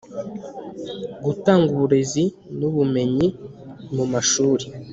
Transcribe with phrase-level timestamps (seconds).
[1.25, 2.23] Gutanga uburezi
[2.57, 3.27] n ubumenyi
[3.95, 4.65] mu mashuri